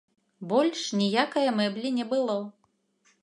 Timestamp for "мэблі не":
1.59-2.05